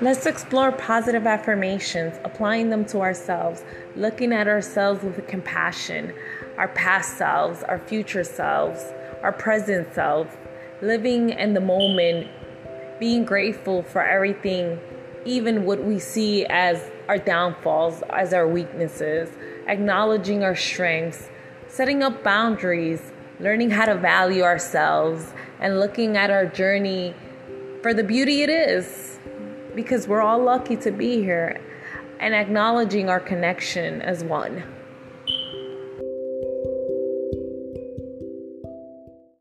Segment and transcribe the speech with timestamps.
[0.00, 3.62] Let's explore positive affirmations, applying them to ourselves,
[3.94, 6.12] looking at ourselves with compassion,
[6.56, 8.82] our past selves, our future selves,
[9.22, 10.34] our present selves,
[10.80, 12.28] living in the moment,
[12.98, 14.80] being grateful for everything,
[15.24, 19.28] even what we see as our downfalls, as our weaknesses,
[19.68, 21.28] acknowledging our strengths,
[21.68, 27.14] setting up boundaries, learning how to value ourselves, and looking at our journey
[27.82, 29.20] for the beauty it is.
[29.74, 31.60] Because we're all lucky to be here
[32.20, 34.62] and acknowledging our connection as one.